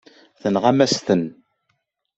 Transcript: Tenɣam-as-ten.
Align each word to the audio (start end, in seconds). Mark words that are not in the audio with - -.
Tenɣam-as-ten. 0.41 1.23